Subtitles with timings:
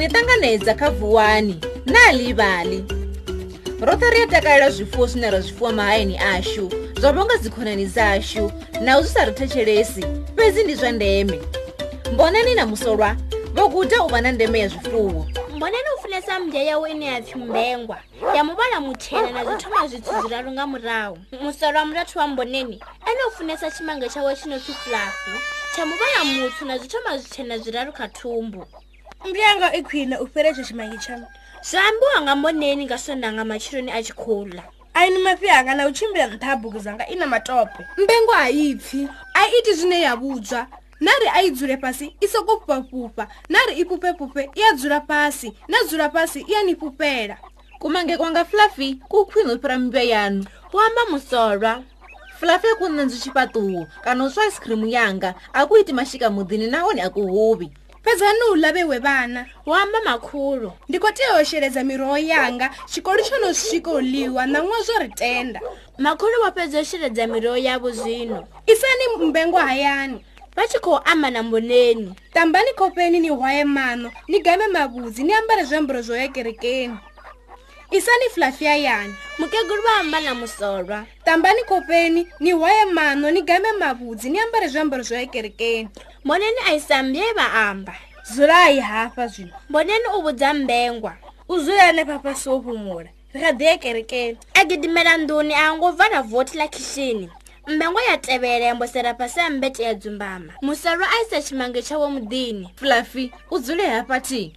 [0.00, 2.84] funesa kha vuwani na livali
[3.80, 6.70] roṱhe ri a takalela zwifuwo zwine ra zwifuwa mahayani ashu
[7.00, 10.04] zwa vhonga dzikhonani dzashu na u zwi sa ri thetshelesi
[10.36, 11.40] fhedzi ndi zwa ndeme.
[12.12, 13.16] Mbonani na musolwa
[13.54, 15.26] vho guda u vha na ndeme ya zwifuwo.
[15.56, 17.98] Mboneni u funesa mmbya yawe ine ya pfi mbengwa
[18.36, 21.18] ya muvhala mutshena na zwithoma zwithu zwiraru nga murahu.
[21.42, 25.30] Musolo wa murathu wa mboneni ene u funesa tshimange tshawe tshi no pfi flafi
[25.72, 28.66] tsha muvhala mutsu na zwithoma zwitshena zwiraru kha thumbu
[29.26, 31.26] mbuyanga i khwine u fhira etsho tshimange tshamu
[31.68, 34.62] zwa ambiwa nga mboneni nga sonda nga matshiloni a tshi khou ḽa
[34.96, 37.84] a ini mafhi anga na u tshimbila nṱha ha bugu dzanga i na matope.
[37.98, 40.66] Mbengo a i pfi a i iti zwine ya vhudzwa
[41.00, 44.72] na ri a i dzule fhasi i soko fhufhafhufha na ri i fhufhefhufhe i a
[44.72, 47.36] dzula fhasi na dzula fhasi i a ni fhufhela
[47.78, 50.44] kumange kwanga fluffy ku khwine u fhira mmbya yanu.
[50.72, 51.82] Hu amba musolwa.
[52.40, 56.70] Fluffy ku nandzwi tshifhaṱuwo kana u swa ice cream yanga a ku iti mashika muḓini
[56.70, 57.68] nahone a ku huvhi
[58.06, 60.72] fhedzani u ḽavhewe vhana hu amba makhulu.
[60.88, 64.98] Ndi khou tea u sheledza miroho yanga tshikolo tsho no swika u ḽiwa ṋaṅwa zwo
[65.02, 65.60] ri tenda.
[65.98, 68.46] Makhulu vho fhedza u sheledza miroho yavho zwino.
[68.66, 70.24] Isani mbengo hayani.
[70.56, 72.14] Vha tshi khou amba na mboneni.
[72.32, 76.98] Tambani khofheni ni hwaye maṋo ni game mavhudzi ni ambare zwiambaro zwo ya kerekeni.
[77.90, 81.06] Isani fluffy hayani mukegulu vha amba na musolwa.
[81.24, 85.88] Tambani khofheni ni hwaye maṋo ni game mavhudzi ni ambare zwiambaro zwo ya kerekeni
[86.26, 87.94] mboneni a isa mbye vha amba.
[88.30, 89.52] Dzulai hafha zwino.
[89.70, 91.16] Mboneni u vhudza mbengwa.
[91.48, 94.38] U dzula hanefha fhasi wo fhumula ri kha ḓi ya kerekeni.
[94.54, 97.30] A gidimela nḓuni a ngo vala vothi ḽa khishini.
[97.66, 100.52] Mbengwa ya tevhela ya mbosela fhasi ya mbete ya dzumbama.
[100.62, 102.68] Musolwa a isa tshimange tshawe muḓini.
[102.76, 104.52] Fluffy u dzule hafha thi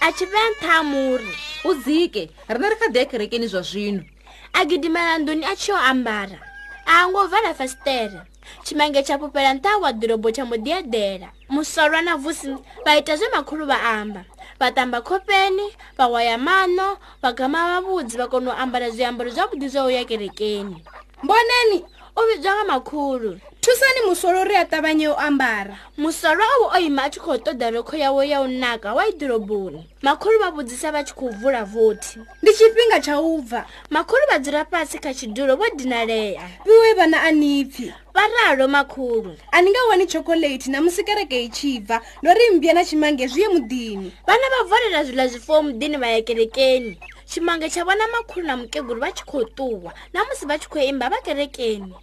[0.00, 1.34] a tshi vhea nṱha ha muri.
[1.64, 2.30] U dzike.
[2.48, 4.02] Rine ri kha ḓi ya kerekeni zwa zwino.
[4.52, 6.40] A gidimela nḓuni a tshi yo ambara.
[6.86, 8.29] A ngo vala fasiṱere
[8.64, 12.48] tshimange tsha fhufhela nṱha ha waḓirobo tsha muḓiedela musolwa na vusi
[12.84, 14.24] vha ita zwe makhulu vha amba.
[14.58, 15.66] Vha ṱamba khofheni
[15.96, 16.88] vha waya maṋo
[17.22, 20.76] vha gama mavhudzi vha kona u ambara zwiambaro zwavhuḓi zwa u ya kerekeni.
[21.22, 21.78] Mboneni
[22.16, 25.76] u vhidzwa nga makhulu thusani musolo ri a ṱavhanye u ambara.
[25.98, 29.04] Musolwa o vha o ima a tshi khou ṱoḓa rokho yawe ya u naka wa
[29.04, 33.66] iḓiroboni makhulu vha vhudzisa vha tshi khou vula vothi ndi tshifhinga tsha u bva.
[33.90, 36.40] Makhulu vha dzula fhasi kha tshidulo vho dinalea.
[36.64, 39.36] Fhiwe vhana a nipfi vha ralo makhulu.
[39.52, 42.84] A ni nga wani chokolate na musi kereke i tshi bva ndo ri mmbya na
[42.84, 44.10] tshimange zwi ye muḓini.
[44.26, 46.96] Vhana vha volela zwiḽa zwifuwo muḓini vha ya kerekeni.
[47.28, 50.80] Tshimange tsha vhona makhulu na mukegulu vha tshi khou ṱuwa na musi vha tshi khou
[50.80, 51.94] imba vha kerekeni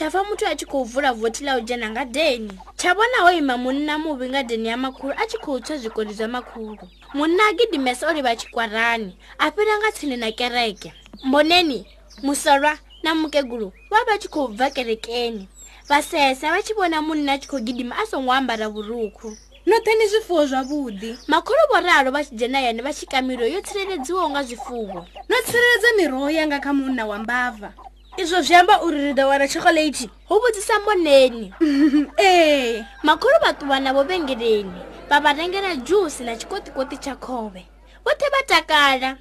[0.00, 3.30] tsha pfa muthu a tshi khou vula vothi ḽa u dzhena ngadeni tsha vhona ho
[3.32, 6.88] ima munna muvhi ngadeni ya makhulu a tshi khou tswa zwikoli zwa makhulu.
[7.14, 10.94] Munna a gidimesa o livha tshikwarani a fhira nga tsini na kereke.
[11.24, 11.86] Mboneni
[12.22, 15.48] musolwa na mukegulu vha vha tshi khou bva kerekeni.
[15.88, 19.36] Vha sesa vha tshi vhona munna a tshi khou gidima a songo ambara vhurukhu.
[19.66, 21.28] Noṱhe ni zwifuwo zwavhuḓi.
[21.28, 25.04] Makhulu vho ralo vha tshi dzhena yani vha tshi ka miroho yo tsireledziwaho nga zwifuwo.
[25.28, 27.72] No tsireledza miroho yanga kha munna wa mbava
[28.20, 31.54] izwo zwi amba uri ri ḓo wana chokolate hu vhudzisa mboneni.
[32.18, 32.84] Ee.
[33.02, 37.62] Makhulu vha ṱuwa navho vhengeleni vha vha rengela dzhusi na tshikotikoti tsha khovhe.
[38.04, 39.16] Vhoṱhe vha takala.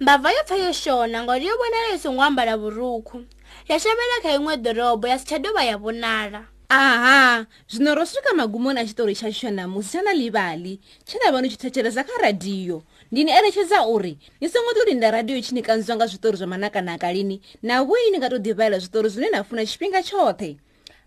[0.00, 3.24] Mbava yo pfa yo shona ngauri yo vhonala yo songo ambala vhurukhu.
[3.68, 8.32] Ya shavhela kha iṅwe ḓorobo ya si tsha dovha ya vhonala aha zwino ro swika
[8.34, 10.80] magumoni a tshiṱori tshashu tsha ṋamusi tsha na livali.
[11.04, 14.88] Tshe na vha ni tshi thetshelesa kha radiyo ndi ni eletshedza uri ni songo ḓo
[14.88, 17.40] linda radiyo tshi ni kanziwa nga zwiṱori zwa manakanaka lini?
[17.62, 20.56] Na vhoi ni nga tou ḓivhalela zwiṱori zwine na funa tshifhinga tshoṱhe?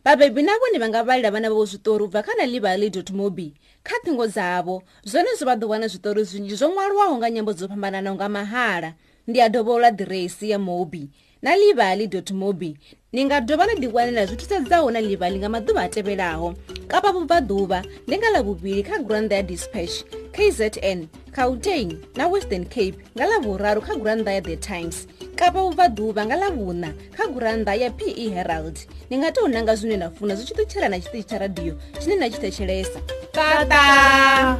[0.05, 3.53] Vhabebi na vhone vha nga vhalela vhana vhavho zwiṱori u bva kha na livali mobi.
[3.81, 7.65] Kha ṱhingo dzavho zwone zwo vha ḓo wana zwiṱori zwinzhi zwo ṅwaliwaho nga nyambo dzo
[7.67, 8.93] fhambananaho nga mahala.
[9.27, 11.09] Ndi a dovhola ḓiresi ya mobi.
[11.41, 12.77] Na livali mobi
[13.15, 16.51] ni nga dovha na ḓiwanela zwi thusedzaho na livali nga maḓuvha a tevhelaho.
[16.91, 20.03] Kapa vhubvaḓuvha ndi nga ḽavhuvhili kha gurannḓa ya dispatch
[20.35, 25.07] kzn gauteng na western cape nga ḽavhuraru kha gurannḓa ya the times.
[25.39, 28.83] Kapa vhubvaḓuvha nga ḽavhuṋa kha gurannḓa ya pe herald.
[29.07, 32.19] Ni nga tou nanga zwine na funa zwi tshi ṱutshela na tshiṱitshi tsha radiyo tshine
[32.19, 32.99] na tshi thetshelesa.
[33.31, 34.59] Tata